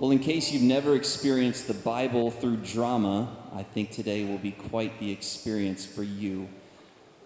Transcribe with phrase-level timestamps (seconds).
[0.00, 4.52] Well, in case you've never experienced the Bible through drama, I think today will be
[4.52, 6.48] quite the experience for you.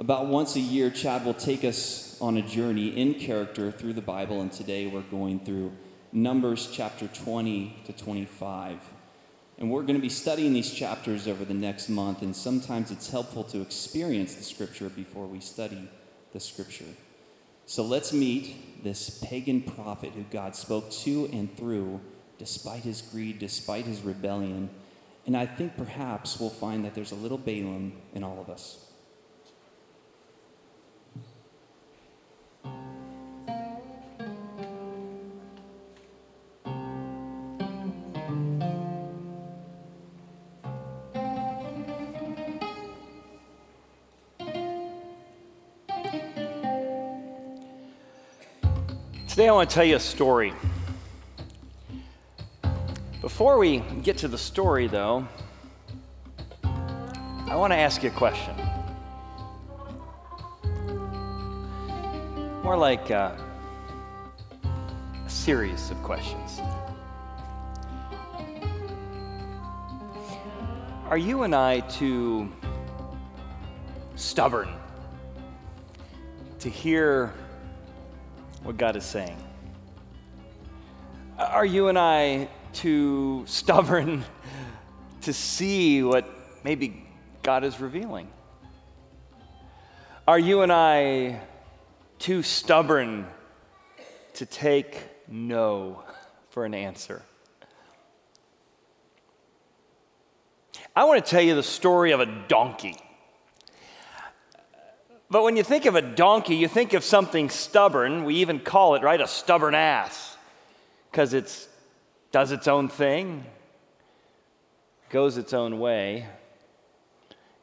[0.00, 4.02] About once a year, Chad will take us on a journey in character through the
[4.02, 5.70] Bible, and today we're going through
[6.10, 8.80] Numbers chapter 20 to 25.
[9.58, 13.08] And we're going to be studying these chapters over the next month, and sometimes it's
[13.08, 15.88] helpful to experience the scripture before we study
[16.32, 16.92] the scripture.
[17.66, 22.00] So let's meet this pagan prophet who God spoke to and through
[22.44, 24.68] despite his greed, despite his rebellion.
[25.24, 28.80] And I think perhaps we'll find that there's a little Balaam in all of us.
[49.28, 50.52] Today, I want to tell you a story.
[53.34, 55.26] Before we get to the story, though,
[56.62, 58.54] I want to ask you a question.
[62.62, 63.32] More like uh,
[65.26, 66.60] a series of questions.
[71.08, 72.52] Are you and I too
[74.14, 74.68] stubborn
[76.60, 77.34] to hear
[78.62, 79.42] what God is saying?
[81.36, 84.24] Are you and I too stubborn
[85.22, 86.28] to see what
[86.64, 87.06] maybe
[87.42, 88.28] God is revealing?
[90.26, 91.40] Are you and I
[92.18, 93.26] too stubborn
[94.34, 96.02] to take no
[96.50, 97.22] for an answer?
[100.96, 102.96] I want to tell you the story of a donkey.
[105.30, 108.24] But when you think of a donkey, you think of something stubborn.
[108.24, 110.36] We even call it, right, a stubborn ass,
[111.10, 111.68] because it
[112.34, 113.44] does its own thing,
[115.08, 116.26] goes its own way,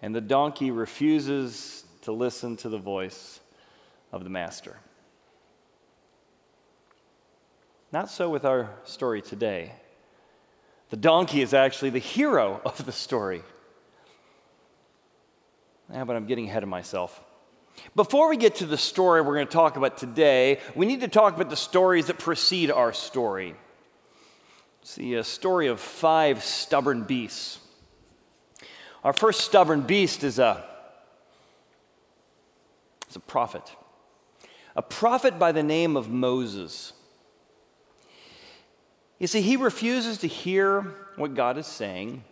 [0.01, 3.41] and the donkey refuses to listen to the voice
[4.13, 4.77] of the master.
[7.91, 9.73] Not so with our story today.
[10.89, 13.43] The donkey is actually the hero of the story.
[15.91, 17.21] Yeah, but I'm getting ahead of myself.
[17.93, 21.09] Before we get to the story we're going to talk about today, we need to
[21.09, 23.57] talk about the stories that precede our story.
[24.81, 27.59] It's the story of five stubborn beasts.
[29.03, 30.63] Our first stubborn beast is a,
[33.09, 33.75] is a prophet,
[34.75, 36.93] a prophet by the name of Moses.
[39.19, 40.81] You see, he refuses to hear
[41.15, 42.23] what God is saying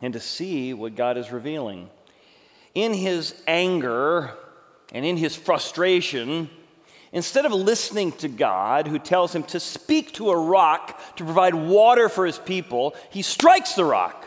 [0.00, 1.90] and to see what God is revealing.
[2.74, 4.34] In his anger,
[4.92, 6.48] and in his frustration,
[7.14, 11.54] instead of listening to God, who tells him to speak to a rock to provide
[11.54, 14.26] water for his people, he strikes the rock.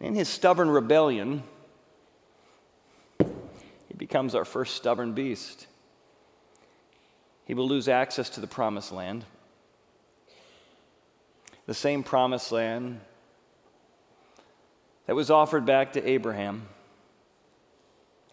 [0.00, 1.44] In his stubborn rebellion,
[3.18, 5.68] he becomes our first stubborn beast.
[7.46, 9.24] He will lose access to the promised land,
[11.66, 13.00] the same promised land
[15.06, 16.66] that was offered back to Abraham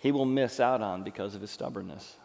[0.02, 2.16] he will miss out on because of his stubbornness.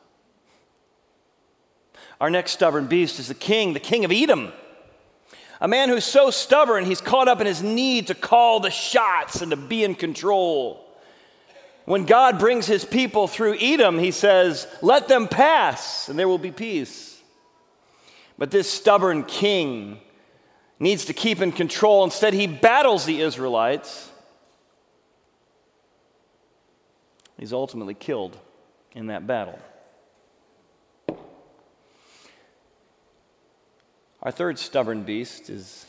[2.20, 4.52] Our next stubborn beast is the king, the king of Edom.
[5.60, 9.42] A man who's so stubborn, he's caught up in his need to call the shots
[9.42, 10.84] and to be in control.
[11.84, 16.38] When God brings his people through Edom, he says, Let them pass, and there will
[16.38, 17.20] be peace.
[18.38, 19.98] But this stubborn king
[20.78, 22.04] needs to keep in control.
[22.04, 24.11] Instead, he battles the Israelites
[27.42, 28.38] He's ultimately killed
[28.92, 29.58] in that battle.
[34.22, 35.84] Our third stubborn beast is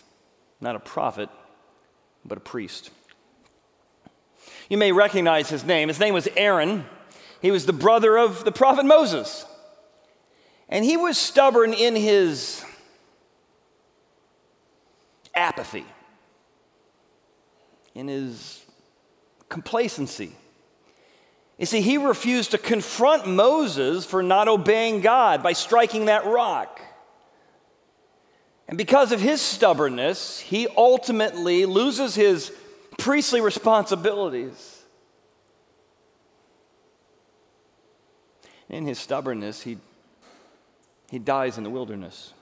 [0.59, 1.29] not a prophet,
[2.25, 2.89] but a priest.
[4.67, 5.89] You may recognize his name.
[5.89, 6.85] His name was Aaron.
[7.39, 9.45] He was the brother of the prophet Moses.
[10.69, 12.65] And he was stubborn in his
[15.35, 15.85] apathy,
[17.93, 18.65] in his
[19.49, 20.35] complacency.
[21.57, 26.81] You see, he refused to confront Moses for not obeying God by striking that rock.
[28.67, 32.51] And because of his stubbornness, he ultimately loses his
[32.97, 34.81] priestly responsibilities.
[38.69, 39.77] In his stubbornness, he,
[41.11, 42.33] he dies in the wilderness.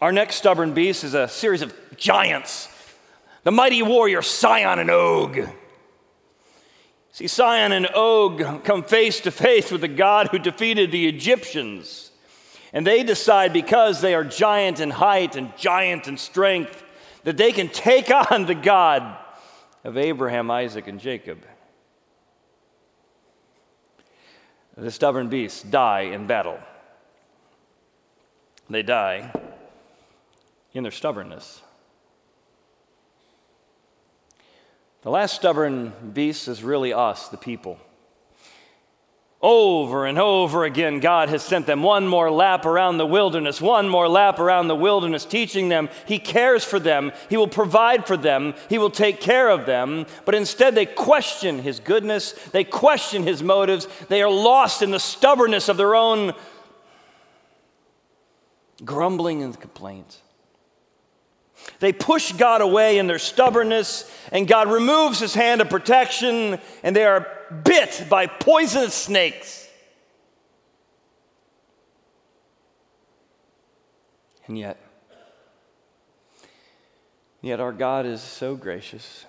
[0.00, 2.68] Our next stubborn beast is a series of giants
[3.44, 5.46] the mighty warrior Sihon and Og.
[7.14, 12.10] See, Sihon and Og come face to face with the God who defeated the Egyptians.
[12.72, 16.82] And they decide because they are giant in height and giant in strength
[17.22, 19.16] that they can take on the God
[19.84, 21.38] of Abraham, Isaac, and Jacob.
[24.76, 26.58] The stubborn beasts die in battle.
[28.68, 29.32] They die
[30.72, 31.62] in their stubbornness.
[35.04, 37.78] The last stubborn beast is really us, the people.
[39.42, 43.86] Over and over again, God has sent them one more lap around the wilderness, one
[43.86, 48.16] more lap around the wilderness, teaching them He cares for them, He will provide for
[48.16, 50.06] them, He will take care of them.
[50.24, 54.98] But instead, they question His goodness, they question His motives, they are lost in the
[54.98, 56.32] stubbornness of their own
[58.82, 60.22] grumbling and complaint.
[61.80, 66.94] They push God away in their stubbornness, and God removes his hand of protection, and
[66.94, 67.26] they are
[67.64, 69.68] bit by poisonous snakes.
[74.46, 74.78] And yet,
[77.40, 79.24] yet our God is so gracious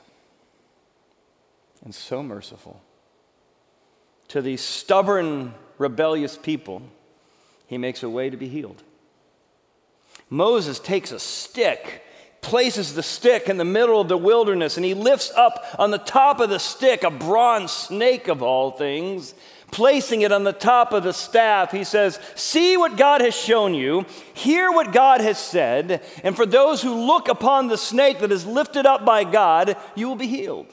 [1.83, 2.81] and so merciful.
[4.29, 6.81] To these stubborn, rebellious people,
[7.67, 8.83] he makes a way to be healed.
[10.29, 12.03] Moses takes a stick
[12.45, 15.97] places the stick in the middle of the wilderness and he lifts up on the
[15.97, 19.33] top of the stick a bronze snake of all things.
[19.71, 23.73] Placing it on the top of the staff, he says, See what God has shown
[23.73, 24.05] you,
[24.35, 28.45] hear what God has said, and for those who look upon the snake that is
[28.45, 30.67] lifted up by God, you will be healed.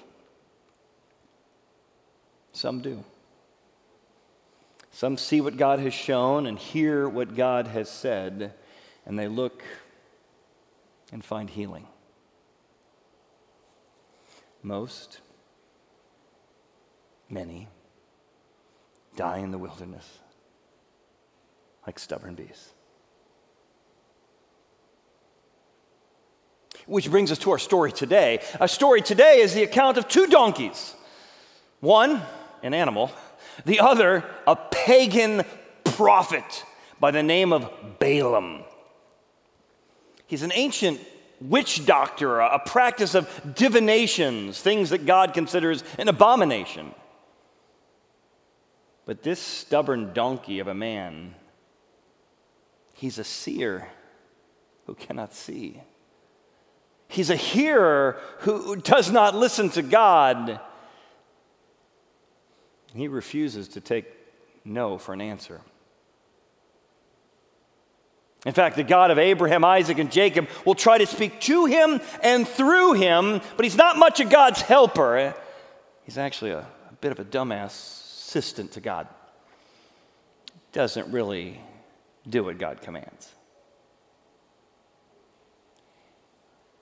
[2.53, 3.03] Some do.
[4.93, 8.53] Some see what God has shown and hear what God has said,
[9.07, 9.65] and they look
[11.13, 11.87] and find healing.
[14.63, 15.21] Most,
[17.29, 17.69] many,
[19.17, 20.19] die in the wilderness
[21.87, 22.71] like stubborn beasts.
[26.87, 28.41] Which brings us to our story today.
[28.59, 30.95] Our story today is the account of two donkeys
[31.81, 32.23] one,
[32.63, 33.11] an animal,
[33.65, 35.43] the other, a pagan
[35.85, 36.65] prophet
[37.01, 37.69] by the name of
[37.99, 38.63] Balaam.
[40.27, 41.01] He's an ancient
[41.41, 46.95] witch doctor, a practice of divinations, things that God considers an abomination.
[49.05, 51.35] But this stubborn donkey of a man,
[52.95, 53.89] he's a seer
[54.87, 55.81] who cannot see.
[57.09, 60.61] He's a hearer who does not listen to God.
[62.95, 64.07] He refuses to take
[64.65, 65.61] no for an answer.
[68.45, 72.01] In fact, the God of Abraham, Isaac, and Jacob will try to speak to him
[72.23, 75.35] and through him, but he's not much of God's helper.
[76.03, 79.07] He's actually a, a bit of a dumbass assistant to God.
[80.73, 81.61] Doesn't really
[82.29, 83.31] do what God commands.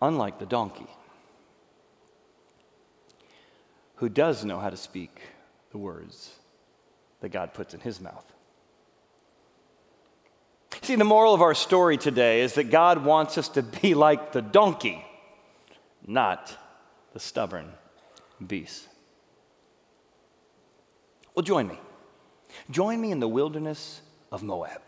[0.00, 0.86] Unlike the donkey,
[3.96, 5.20] who does know how to speak
[5.72, 6.30] the words
[7.20, 8.24] that God puts in his mouth.
[10.82, 14.32] See, the moral of our story today is that God wants us to be like
[14.32, 15.04] the donkey,
[16.06, 16.56] not
[17.12, 17.72] the stubborn
[18.44, 18.88] beast.
[21.34, 21.78] Well, join me.
[22.70, 24.00] Join me in the wilderness
[24.32, 24.82] of Moab.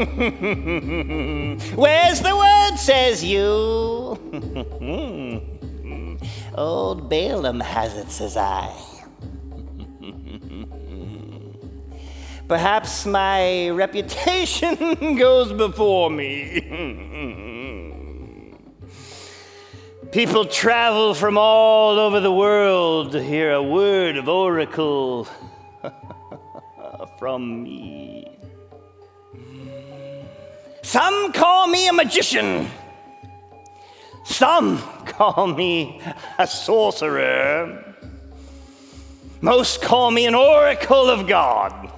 [1.76, 3.42] Where's the word, says you?
[6.54, 8.74] Old Balaam has it, says I.
[12.48, 16.62] Perhaps my reputation goes before me.
[20.12, 25.28] People travel from all over the world to hear a word of oracle
[27.18, 28.38] from me.
[30.82, 32.68] Some call me a magician.
[34.24, 36.00] Some call me
[36.38, 37.84] a sorcerer.
[39.40, 41.92] Most call me an oracle of God.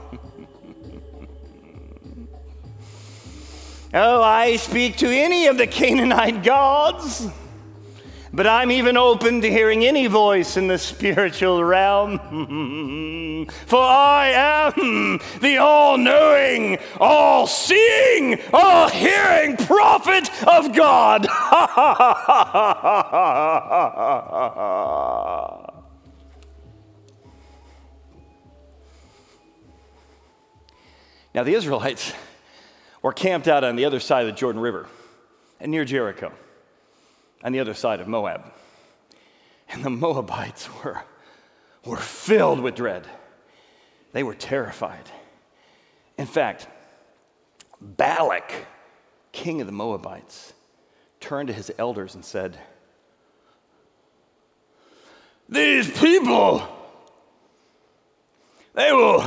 [3.95, 7.29] oh, I speak to any of the Canaanite gods.
[8.35, 13.47] But I'm even open to hearing any voice in the spiritual realm.
[13.67, 21.27] For I am the all knowing, all seeing, all hearing prophet of God.
[31.35, 32.15] now, the Israelites
[33.03, 34.89] were camped out on the other side of the Jordan River
[35.61, 36.33] and near Jericho
[37.43, 38.53] on the other side of Moab.
[39.69, 41.03] And the Moabites were,
[41.85, 43.07] were filled with dread.
[44.13, 45.11] They were terrified.
[46.19, 46.67] In fact,
[47.81, 48.53] Balak,
[49.33, 50.53] king of the Moabites,
[51.21, 52.59] turned to his elders and said,
[55.49, 56.63] These people,
[58.75, 59.25] they will,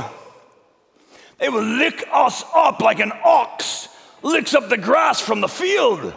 [1.38, 3.88] they will lick us up like an ox
[4.26, 6.12] licks up the grass from the field.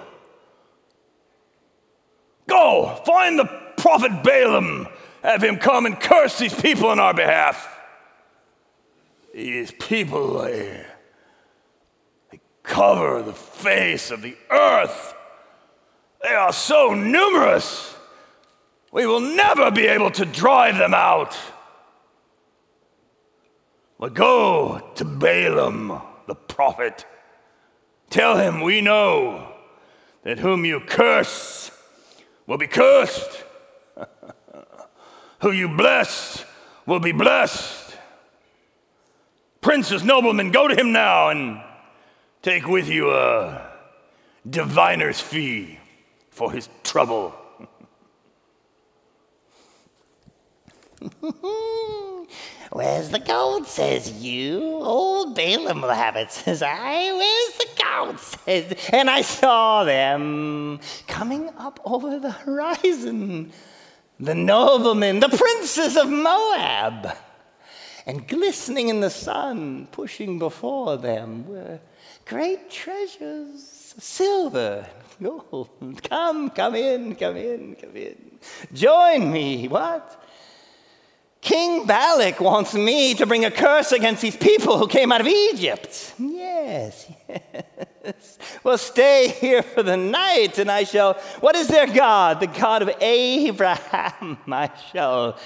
[2.59, 3.45] Go, find the
[3.77, 4.87] prophet Balaam,
[5.23, 7.73] have him come and curse these people on our behalf.
[9.33, 10.85] These people, they,
[12.31, 15.13] they cover the face of the earth.
[16.21, 17.95] They are so numerous,
[18.91, 21.37] we will never be able to drive them out.
[23.97, 27.05] But go to Balaam, the prophet.
[28.09, 29.53] Tell him we know
[30.23, 31.71] that whom you curse
[32.49, 33.45] will be cursed,
[35.41, 36.43] who you bless
[36.87, 37.95] will be blessed.
[39.61, 41.61] Princes, noblemen, go to him now and
[42.41, 43.69] take with you a
[44.49, 45.77] diviner's fee
[46.31, 47.35] for his trouble.
[52.71, 54.59] Where's the gold, says you?
[54.63, 57.11] Old Balaam will have it, says I.
[57.11, 57.68] Where's the
[58.17, 58.75] says.
[58.93, 63.51] And I saw them coming up over the horizon.
[64.19, 67.15] The noblemen, the princes of Moab.
[68.05, 71.79] And glistening in the sun, pushing before them, were
[72.25, 74.85] great treasures silver,
[75.19, 75.69] and gold.
[76.09, 78.39] Come, come in, come in, come in.
[78.73, 79.67] Join me.
[79.67, 80.23] What?
[81.41, 85.27] King Balak wants me to bring a curse against these people who came out of
[85.27, 86.13] Egypt.
[86.19, 88.37] Yes, yes.
[88.63, 91.13] Well, stay here for the night, and I shall.
[91.39, 92.41] What is their God?
[92.41, 94.37] The God of Abraham.
[94.51, 95.37] I shall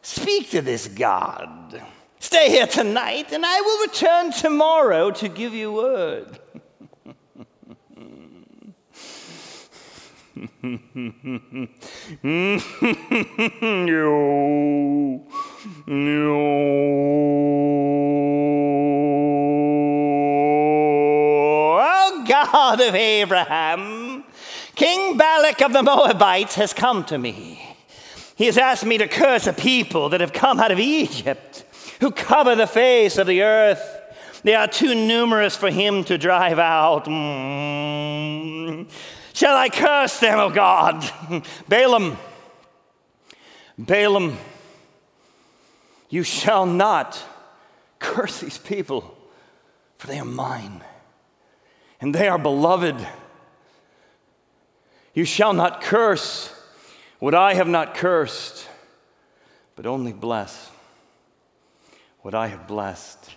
[0.00, 1.82] speak to this God.
[2.20, 6.38] Stay here tonight, and I will return tomorrow to give you word.
[12.22, 12.60] you,
[15.86, 16.46] you.
[21.78, 24.24] Oh, God of Abraham,
[24.74, 27.62] King Balak of the Moabites has come to me.
[28.36, 31.64] He has asked me to curse a people that have come out of Egypt,
[32.00, 33.82] who cover the face of the earth.
[34.42, 37.06] They are too numerous for him to drive out.
[37.06, 38.86] Mm.
[39.36, 41.04] Shall I curse them, O God?
[41.68, 42.16] Balaam,
[43.76, 44.38] Balaam,
[46.08, 47.22] you shall not
[47.98, 49.14] curse these people,
[49.98, 50.82] for they are mine,
[52.00, 52.96] and they are beloved.
[55.12, 56.50] You shall not curse
[57.18, 58.66] what I have not cursed,
[59.74, 60.70] but only bless
[62.22, 63.34] what I have blessed.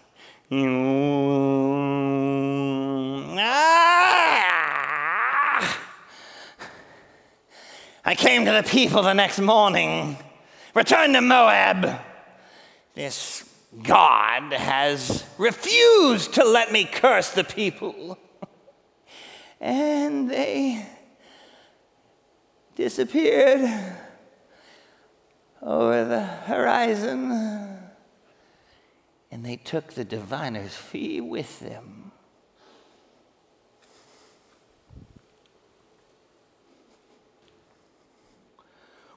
[3.41, 5.08] Ah!
[8.09, 10.17] I came to the people the next morning,
[10.73, 12.01] returned to Moab.
[12.95, 13.47] This
[13.83, 18.17] God has refused to let me curse the people.
[19.61, 20.87] And they
[22.75, 23.69] disappeared
[25.61, 27.29] over the horizon.
[29.29, 31.98] And they took the diviner's fee with them.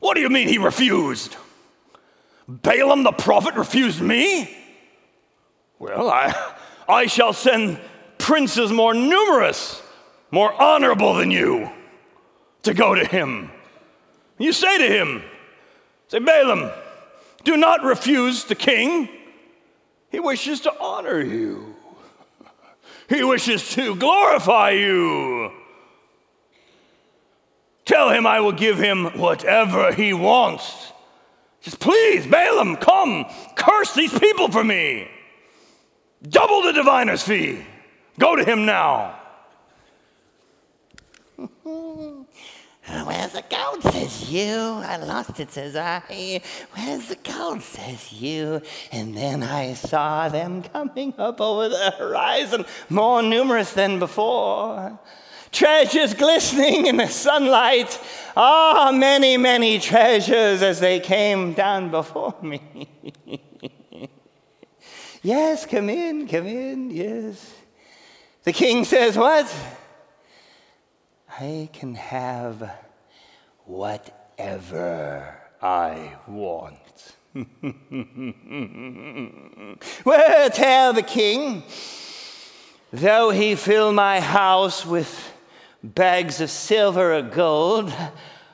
[0.02, 1.36] What do you mean he refused?
[2.48, 4.52] Balaam the prophet refused me?
[5.78, 6.54] Well, I,
[6.88, 7.78] I shall send
[8.18, 9.80] princes more numerous,
[10.32, 11.70] more honorable than you
[12.64, 13.52] to go to him.
[14.38, 15.22] You say to him,
[16.08, 16.72] say, Balaam,
[17.44, 19.08] do not refuse the king.
[20.10, 21.76] He wishes to honor you.
[23.08, 25.52] He wishes to glorify you.
[27.84, 30.92] Tell him I will give him whatever he wants.
[31.60, 33.24] Just please, Balaam, come,
[33.54, 35.08] curse these people for me.
[36.28, 37.64] Double the diviner's fee.
[38.18, 39.18] Go to him now.
[42.84, 44.50] Where's the gold, says you?
[44.50, 46.40] I lost it, says I.
[46.74, 48.60] Where's the gold, says you?
[48.90, 54.98] And then I saw them coming up over the horizon, more numerous than before.
[55.52, 58.00] Treasures glistening in the sunlight.
[58.36, 62.88] Ah, many, many treasures as they came down before me.
[65.24, 67.54] Yes, come in, come in, yes.
[68.42, 69.54] The king says, What?
[71.28, 72.72] I can have
[73.64, 77.14] whatever I want.
[80.04, 81.62] well, tell the king,
[82.92, 85.31] though he fill my house with
[85.82, 87.92] bags of silver or gold,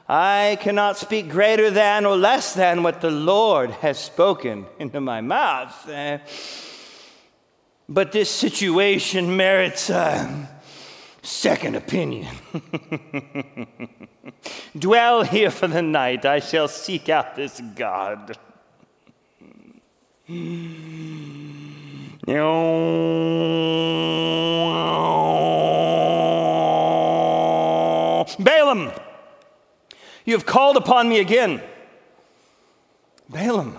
[0.08, 5.20] I cannot speak greater than or less than what the Lord has spoken into my
[5.20, 5.88] mouth.
[5.88, 6.18] Uh,
[7.88, 10.48] but this situation merits a
[11.22, 12.34] second opinion.
[14.78, 16.24] Dwell here for the night.
[16.24, 18.38] I shall seek out this God.
[28.36, 28.92] Balaam,
[30.24, 31.62] you have called upon me again.
[33.28, 33.78] Balaam,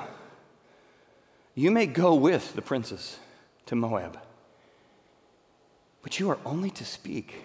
[1.56, 3.20] you may go with the princes
[3.66, 4.20] to Moab,
[6.02, 7.36] but you are only to speak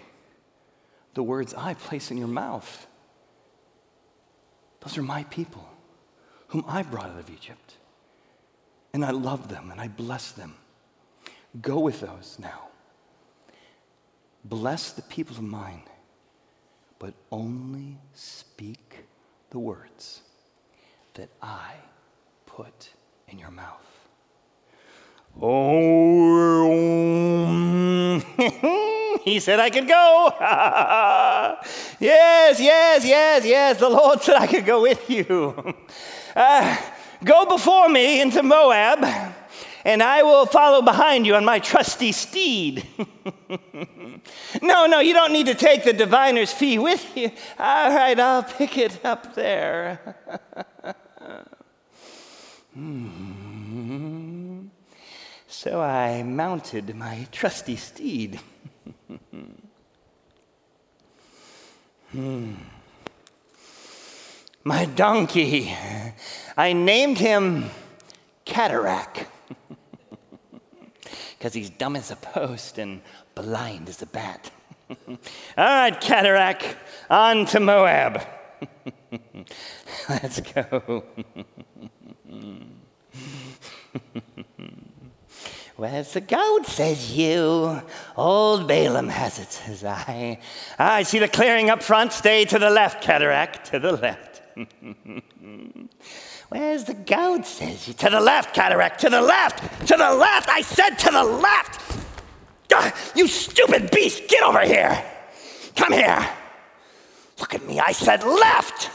[1.14, 2.86] the words I place in your mouth.
[4.80, 5.66] Those are my people,
[6.48, 7.76] whom I brought out of Egypt.
[8.92, 10.54] And I love them and I bless them.
[11.60, 12.68] Go with those now.
[14.44, 15.82] Bless the people of mine,
[17.04, 19.04] but only speak
[19.50, 20.22] the words
[21.12, 21.74] that I
[22.46, 22.94] put
[23.28, 24.08] in your mouth.
[25.38, 26.64] Oh,
[29.22, 30.32] he said I could go.
[32.00, 33.78] yes, yes, yes, yes.
[33.80, 35.74] The Lord said I could go with you.
[36.34, 36.74] Uh,
[37.22, 39.04] go before me into Moab,
[39.84, 42.86] and I will follow behind you on my trusty steed.
[44.62, 47.30] no, no, you don't need to take the diviner's fee with you.
[47.58, 50.16] All right, I'll pick it up there.
[52.74, 54.68] hmm.
[55.46, 58.40] So I mounted my trusty steed.
[62.12, 62.54] hmm.
[64.66, 65.76] My donkey,
[66.56, 67.68] I named him
[68.46, 69.26] Cataract
[71.44, 73.02] because he's dumb as a post and
[73.34, 74.50] blind as a bat.
[74.88, 75.18] All
[75.58, 76.74] right, Cataract,
[77.10, 78.22] on to Moab.
[80.08, 81.04] Let's go.
[85.76, 87.82] Where's the goat, says you?
[88.16, 90.38] Old Balaam has it, says I.
[90.78, 92.14] I see the clearing up front.
[92.14, 94.40] Stay to the left, Cataract, to the left.
[96.48, 97.94] Where's the goat, says you?
[97.94, 100.48] To the left, Cataract, to the left, to the left.
[100.48, 101.80] I said to the left.
[102.72, 105.02] Ah, you stupid beast, get over here.
[105.76, 106.28] Come here.
[107.38, 108.90] Look at me, I said left.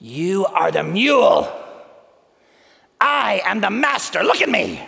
[0.00, 1.50] You are the mule.
[3.00, 4.22] I am the master.
[4.22, 4.86] Look at me.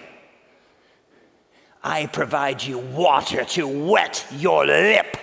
[1.83, 5.17] I provide you water to wet your lip.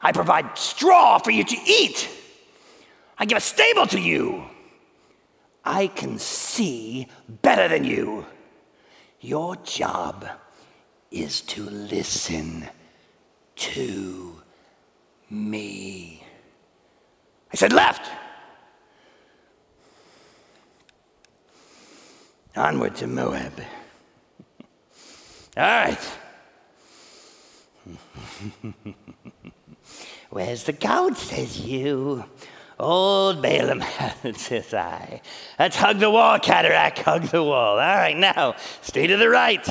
[0.00, 2.08] I provide straw for you to eat.
[3.20, 4.44] I give a stable to you.
[5.62, 8.24] I can see better than you.
[9.20, 10.26] Your job
[11.10, 12.66] is to listen
[13.56, 14.40] to
[15.28, 16.24] me.
[17.52, 18.10] I said left.
[22.56, 23.52] Onward to Moab.
[25.58, 25.98] All right.
[30.30, 32.24] Where's the goat, says you?
[32.80, 33.84] Old Balaam,
[34.36, 35.20] says I.
[35.58, 37.78] Let's hug the wall, Cataract, hug the wall.
[37.78, 39.66] All right, now, stay to the right.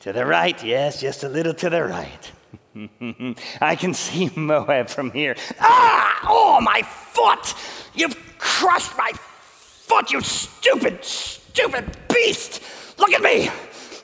[0.00, 2.32] To the right, yes, just a little to the right.
[3.60, 5.34] I can see Moab from here.
[5.60, 6.20] Ah!
[6.22, 7.54] Oh, my foot!
[7.94, 12.62] You've crushed my foot, you stupid, stupid beast!
[12.98, 13.50] Look at me!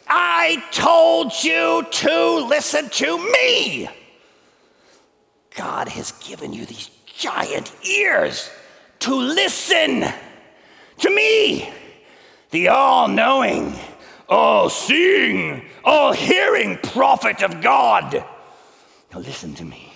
[0.09, 3.89] I told you to listen to me!
[5.55, 6.91] God has given you these
[7.25, 8.51] giant ears
[8.99, 10.05] to listen
[10.99, 11.73] to me,
[12.51, 13.75] the all knowing,
[14.29, 18.13] all seeing, all hearing prophet of God.
[19.11, 19.91] Now, listen to me.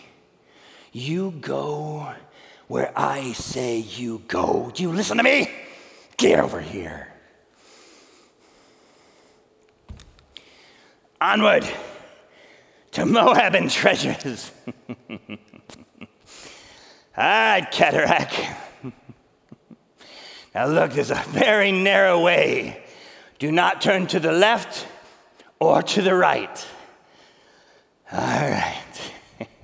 [0.91, 2.15] You go
[2.67, 4.73] where I say you go.
[4.73, 5.51] Do you listen to me?
[6.17, 7.09] Get over here.
[11.21, 11.69] Onward
[12.93, 14.51] to Moab and treasures.
[17.19, 18.41] All right, Cataract.
[20.55, 22.81] now, look, there's a very narrow way.
[23.41, 24.87] Do not turn to the left
[25.59, 26.65] or to the right.
[28.13, 29.13] All right.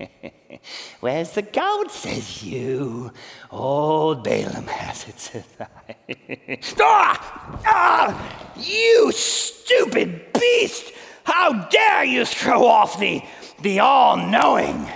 [0.98, 3.12] Where's the goat, says you.
[3.52, 6.58] Old Balaam has it, says I.
[6.80, 7.60] ah!
[7.64, 8.52] Ah!
[8.56, 10.92] You stupid beast!
[11.22, 13.22] How dare you throw off the,
[13.62, 14.88] the all knowing,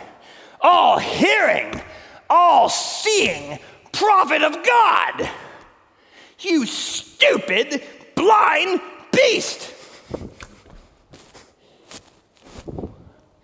[0.60, 1.80] all hearing,
[2.30, 3.58] all seeing
[3.92, 5.30] prophet of God?
[6.40, 7.82] You stupid,
[8.14, 8.80] blind
[9.12, 9.72] beast!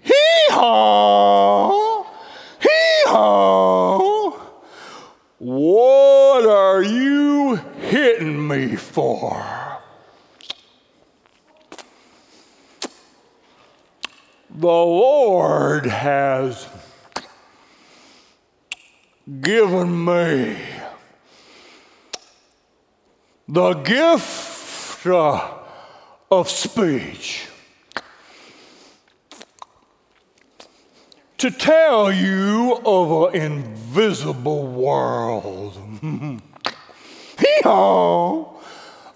[0.03, 2.05] Hee haw!
[2.61, 4.31] Hee haw!
[5.39, 9.45] What are you hitting me for?
[14.57, 16.69] The Lord has
[19.41, 20.57] given me
[23.49, 25.59] the gift uh,
[26.31, 27.49] of speech
[31.39, 35.75] to tell you of an invisible world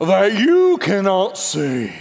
[0.01, 1.92] that you cannot see.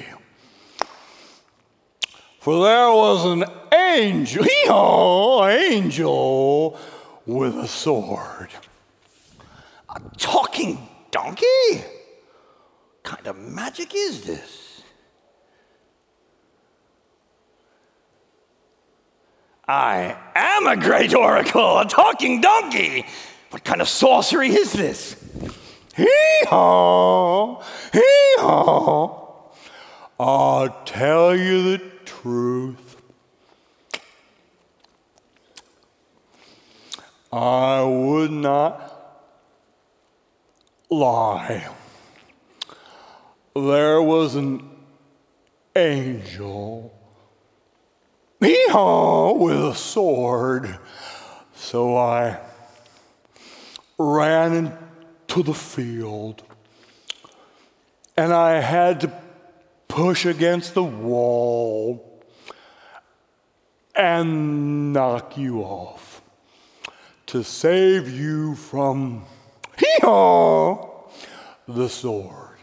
[2.40, 3.44] For there was an
[3.74, 6.80] angel, hee-haw, angel
[7.28, 8.50] with a sword.
[9.94, 11.46] A talking donkey?
[11.74, 14.82] What kind of magic is this?
[19.68, 23.06] I am a great oracle, a talking donkey.
[23.50, 25.18] What kind of sorcery is this?
[25.96, 27.62] Hee-haw,
[27.92, 29.28] hee-haw.
[30.20, 32.87] I'll tell you the truth.
[37.32, 38.94] I would not
[40.90, 41.68] lie.
[43.54, 44.70] There was an
[45.76, 46.94] angel,
[48.40, 50.78] hee-haw, with a sword.
[51.56, 52.40] So I
[53.98, 54.54] ran
[55.30, 56.44] into the field
[58.16, 59.12] and I had to
[59.88, 62.24] push against the wall
[63.96, 66.17] and knock you off
[67.28, 69.26] to save you from
[71.68, 72.58] the sword.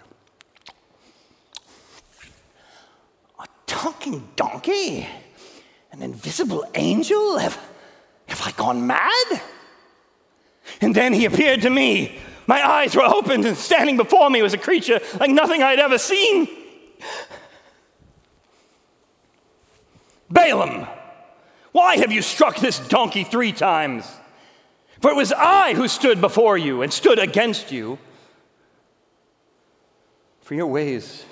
[3.39, 5.07] A talking donkey?
[5.93, 7.37] An invisible angel?
[7.37, 7.61] Have,
[8.27, 9.43] have I gone mad?
[10.81, 12.19] And then he appeared to me.
[12.47, 15.79] My eyes were opened, and standing before me was a creature like nothing I had
[15.79, 16.49] ever seen.
[20.31, 20.87] Balaam,
[21.73, 24.07] why have you struck this donkey three times?
[25.01, 27.99] For it was I who stood before you and stood against you.
[30.41, 31.25] For your ways,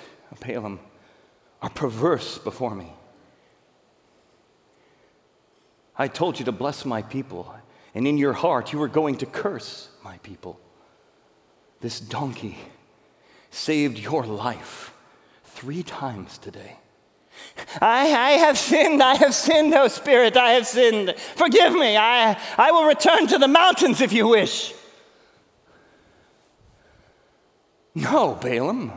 [0.45, 0.79] Balaam,
[1.61, 2.91] are perverse before me.
[5.95, 7.55] I told you to bless my people,
[7.93, 10.59] and in your heart you were going to curse my people.
[11.81, 12.57] This donkey
[13.51, 14.93] saved your life
[15.43, 16.77] three times today.
[17.81, 21.15] I, I have sinned, I have sinned, O Spirit, I have sinned.
[21.35, 24.73] Forgive me, I, I will return to the mountains if you wish.
[27.95, 28.91] No, Balaam.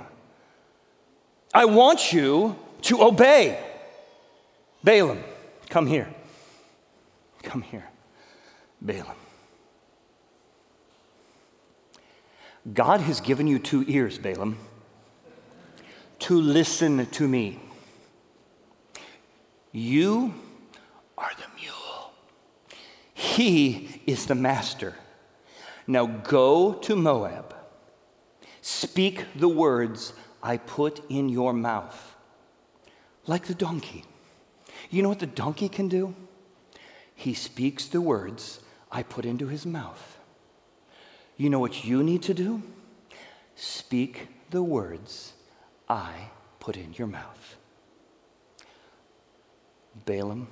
[1.52, 3.58] I want you to obey.
[4.82, 5.22] Balaam,
[5.68, 6.08] come here.
[7.42, 7.88] Come here,
[8.80, 9.16] Balaam.
[12.72, 14.58] God has given you two ears, Balaam,
[16.20, 17.60] to listen to me.
[19.76, 20.32] You
[21.18, 22.10] are the mule,
[23.12, 24.94] he is the master.
[25.86, 27.54] Now go to Moab,
[28.62, 32.16] speak the words I put in your mouth,
[33.26, 34.04] like the donkey.
[34.88, 36.14] You know what the donkey can do?
[37.14, 38.60] He speaks the words
[38.90, 40.18] I put into his mouth.
[41.36, 42.62] You know what you need to do?
[43.56, 45.34] Speak the words
[45.86, 47.56] I put in your mouth.
[50.04, 50.48] Balaam,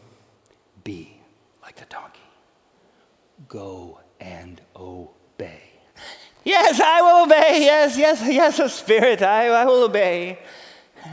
[0.82, 1.16] be
[1.62, 2.20] like the donkey.
[3.48, 5.60] Go and obey.
[6.46, 7.64] Yes, I will obey.
[7.64, 10.38] Yes, yes, yes, O Spirit, I, I will obey.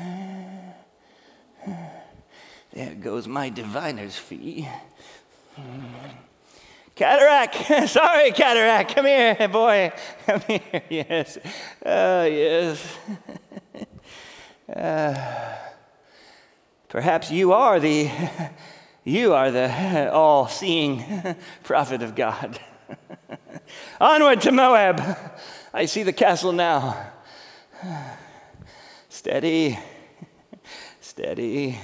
[2.73, 4.67] There goes my diviner's fee.
[6.95, 7.55] Cataract,
[7.89, 9.91] sorry, Cataract, come here, boy,
[10.25, 11.37] come here, yes,
[11.85, 12.97] oh, yes.
[14.73, 15.55] Uh,
[16.91, 18.11] perhaps you are the,
[19.05, 21.03] you are the all-seeing
[21.63, 22.59] prophet of God.
[23.99, 25.01] Onward to Moab,
[25.73, 27.11] I see the castle now.
[29.09, 29.77] Steady,
[30.99, 31.77] steady,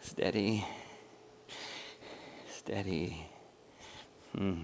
[0.00, 0.64] steady,
[2.48, 3.26] steady.
[4.36, 4.62] Hmm.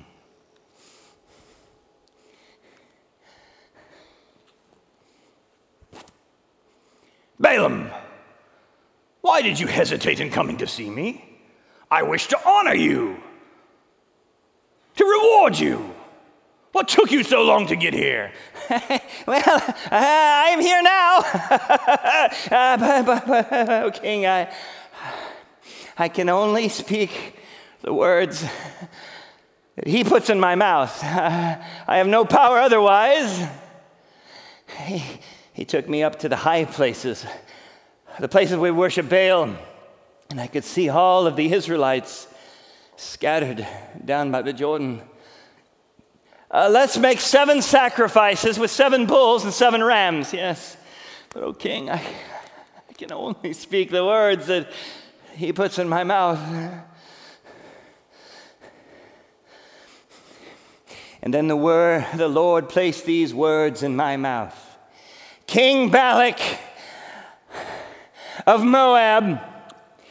[7.38, 7.90] Balaam,
[9.26, 11.24] why did you hesitate in coming to see me?
[11.90, 13.16] I wish to honor you,
[14.94, 15.94] to reward you.
[16.70, 18.32] What took you so long to get here?
[19.26, 21.18] well, uh, I'm here now.
[21.24, 24.52] uh, but, but, but, oh, King, I,
[25.98, 27.36] I can only speak
[27.82, 28.46] the words
[29.74, 31.02] that he puts in my mouth.
[31.02, 31.56] Uh,
[31.88, 33.44] I have no power otherwise.
[34.84, 35.02] He,
[35.52, 37.26] he took me up to the high places,
[38.18, 39.54] the places we worship Baal,
[40.30, 42.26] and I could see all of the Israelites
[42.96, 43.66] scattered
[44.04, 45.02] down by the Jordan.
[46.50, 50.32] Uh, let's make seven sacrifices with seven bulls and seven rams.
[50.32, 50.76] Yes.
[51.34, 52.02] But, oh, King, I,
[52.88, 54.70] I can only speak the words that
[55.34, 56.38] he puts in my mouth.
[61.20, 64.56] And then the word, the Lord placed these words in my mouth.
[65.46, 66.40] King Balak
[68.46, 69.40] of Moab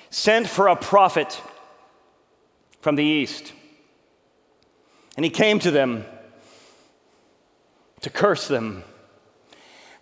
[0.09, 1.41] sent for a prophet
[2.81, 3.53] from the east.
[5.15, 6.05] And he came to them
[8.01, 8.83] to curse them.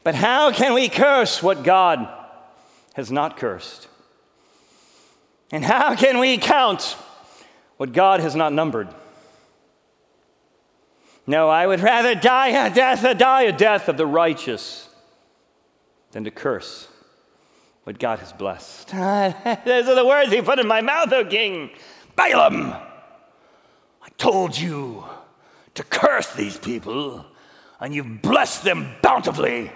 [0.04, 2.08] But how can we curse what God
[2.96, 3.88] has not cursed?
[5.52, 6.98] And how can we count
[7.78, 8.90] what God has not numbered?
[11.26, 14.90] No, I would rather die a death, a die a death of the righteous
[16.12, 16.88] than to curse
[17.84, 18.88] what God has blessed.
[18.92, 21.70] Those are the words he put in my mouth, O king.
[22.16, 22.74] Balaam,
[24.02, 25.04] I told you
[25.76, 27.26] to curse these people
[27.80, 29.72] and you've blessed them bountifully.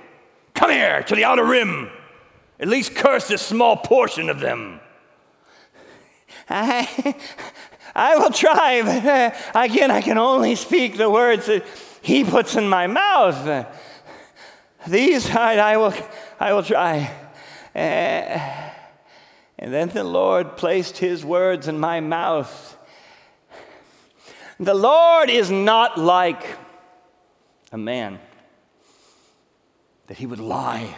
[0.53, 1.89] Come here to the outer rim.
[2.59, 4.79] At least curse this small portion of them.
[6.49, 7.15] I,
[7.95, 11.65] I will try, but uh, again, I can only speak the words that
[12.01, 13.67] He puts in my mouth.
[14.87, 15.93] These I, I will,
[16.39, 17.26] I will try.
[17.77, 18.39] Uh,
[19.59, 22.75] and then the Lord placed His words in my mouth.
[24.59, 26.43] The Lord is not like
[27.71, 28.17] a man
[30.07, 30.95] that he would lie,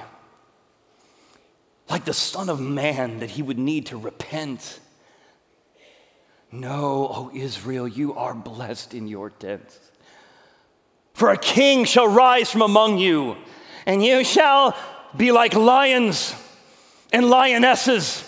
[1.89, 4.79] like the Son of Man that he would need to repent.
[6.49, 9.77] No, O Israel, you are blessed in your tents.
[11.13, 13.35] For a king shall rise from among you,
[13.85, 14.77] and you shall
[15.17, 16.33] be like lions
[17.11, 18.23] and lionesses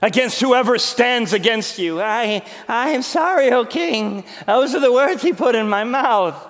[0.00, 2.00] against whoever stands against you.
[2.00, 4.24] I, I am sorry, O king.
[4.46, 6.46] Those are the words he put in my mouth.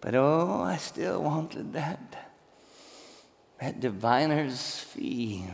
[0.00, 2.16] But oh, I still wanted that,
[3.60, 5.44] that diviner's fee.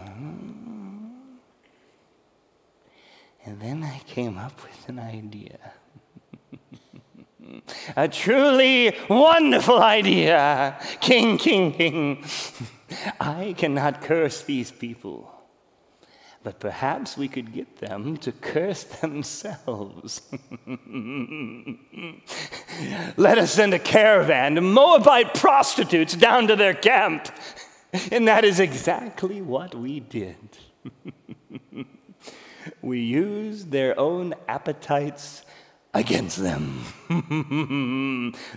[3.47, 5.59] And then I came up with an idea.
[7.97, 10.79] a truly wonderful idea.
[11.01, 12.25] King, king, king.
[13.21, 15.35] I cannot curse these people
[16.45, 20.21] but perhaps we could get them to curse themselves.
[23.17, 27.29] Let us send a caravan of Moabite prostitutes down to their camp.
[28.13, 30.37] And that is exactly what we did.
[32.83, 35.47] we used their own appetites
[35.95, 36.81] against them.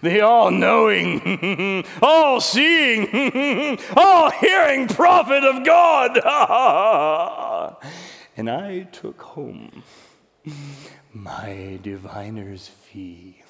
[0.02, 3.08] the all knowing, all seeing,
[3.96, 6.18] all hearing prophet of God.
[8.36, 9.84] and I took home
[11.14, 13.44] my diviner's fee.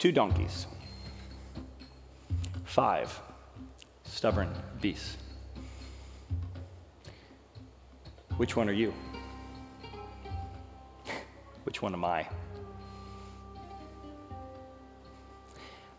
[0.00, 0.66] Two donkeys,
[2.64, 3.20] five
[4.04, 5.18] stubborn beasts.
[8.38, 8.94] Which one are you?
[11.64, 12.26] Which one am I?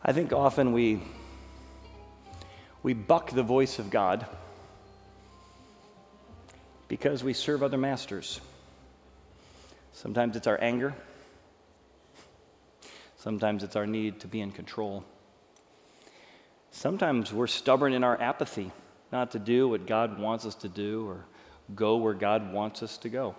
[0.04, 1.04] I think often we,
[2.82, 4.26] we buck the voice of God
[6.88, 8.42] because we serve other masters.
[9.94, 10.96] Sometimes it's our anger.
[13.22, 15.06] Sometimes it's our need to be in control.
[16.72, 18.72] Sometimes we're stubborn in our apathy,
[19.12, 21.26] not to do what God wants us to do or
[21.76, 23.36] go where God wants us to go.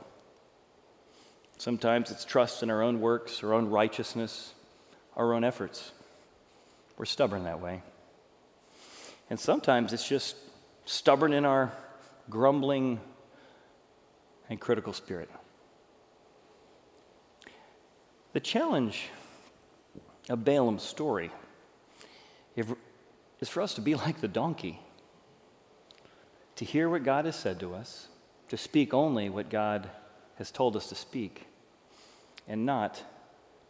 [1.58, 4.54] Sometimes it's trust in our own works, our own righteousness,
[5.16, 5.90] our own efforts.
[6.96, 7.82] We're stubborn that way.
[9.30, 10.36] And sometimes it's just
[10.84, 11.72] stubborn in our
[12.30, 13.00] grumbling,
[14.48, 15.30] and critical spirit.
[18.32, 19.08] The challenge
[20.28, 21.30] of Balaam's story
[22.56, 24.80] is for us to be like the donkey,
[26.56, 28.08] to hear what God has said to us,
[28.48, 29.88] to speak only what God
[30.36, 31.46] has told us to speak,
[32.48, 33.02] and not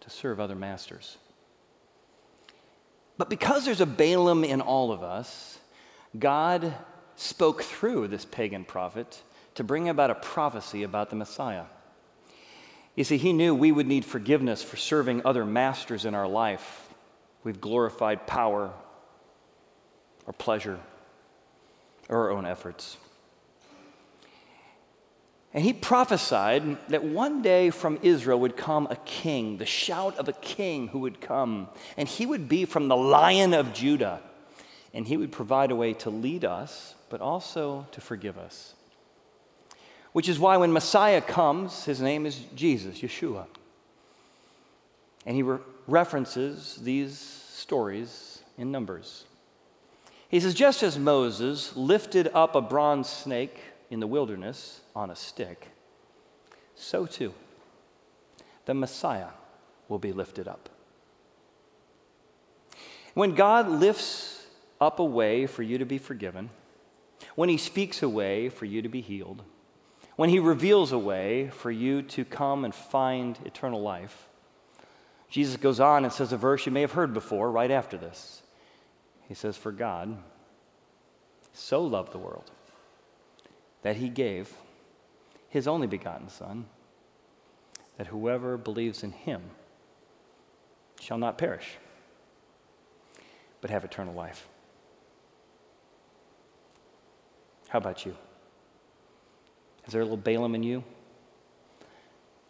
[0.01, 1.17] to serve other masters.
[3.19, 5.59] But because there's a Balaam in all of us,
[6.19, 6.75] God
[7.17, 9.23] spoke through this pagan prophet
[9.55, 11.65] to bring about a prophecy about the Messiah.
[12.95, 16.89] You see, he knew we would need forgiveness for serving other masters in our life.
[17.43, 18.73] We've glorified power
[20.27, 20.79] or pleasure
[22.09, 22.99] or our own efforts.
[25.55, 30.29] And he prophesied that one day from Israel would come a king, the shout of
[30.29, 31.69] a king who would come.
[31.97, 34.21] And he would be from the lion of Judah.
[34.95, 38.75] And he would provide a way to lead us, but also to forgive us.
[40.13, 43.47] Which is why when Messiah comes, his name is Jesus, Yeshua.
[45.25, 49.25] And he re- references these stories in Numbers.
[50.29, 53.57] He says, just as Moses lifted up a bronze snake
[53.91, 55.69] in the wilderness on a stick,
[56.75, 57.35] so too
[58.65, 59.29] the Messiah
[59.89, 60.69] will be lifted up.
[63.15, 64.47] When God lifts
[64.81, 66.51] up a way for you to be forgiven,
[67.35, 69.43] when He speaks a way for you to be healed,
[70.23, 74.29] when He reveals a way for you to come and find eternal life.
[75.29, 78.41] Jesus goes on and says a verse you may have heard before right after this.
[79.27, 80.17] He says, For God
[81.53, 82.53] so loved the world
[83.83, 84.49] that He gave
[85.49, 86.67] His only begotten Son,
[87.99, 89.43] that whoever believes in Him
[91.01, 91.79] shall not perish,
[93.61, 94.47] but have eternal life.
[97.71, 98.17] How about you?
[99.93, 100.83] Is there a little Balaam in you?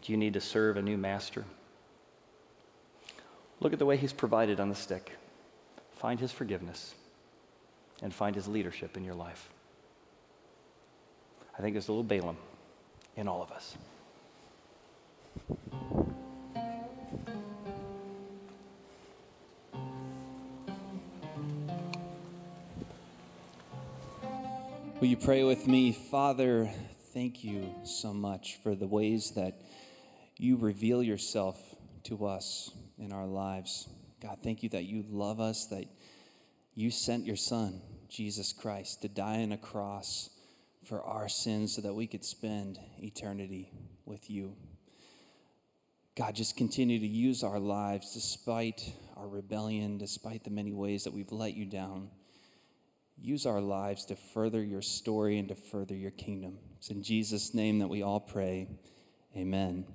[0.03, 1.45] Do you need to serve a new master?
[3.59, 5.11] Look at the way he's provided on the stick.
[5.97, 6.95] Find his forgiveness
[8.01, 9.49] and find his leadership in your life.
[11.59, 12.37] I think there's a little Balaam
[13.17, 13.77] in all of us.
[25.01, 25.91] Will you pray with me?
[25.91, 26.71] Father,
[27.13, 29.61] thank you so much for the ways that
[30.39, 31.59] you reveal yourself
[32.05, 33.87] to us in our lives.
[34.23, 35.85] God, thank you that you love us, that
[36.75, 40.31] you sent your Son, Jesus Christ, to die on a cross
[40.85, 43.71] for our sins so that we could spend eternity
[44.07, 44.57] with you.
[46.17, 51.13] God, just continue to use our lives despite our rebellion, despite the many ways that
[51.13, 52.09] we've let you down.
[53.25, 56.59] Use our lives to further your story and to further your kingdom.
[56.77, 58.67] It's in Jesus' name that we all pray.
[59.37, 59.87] Amen.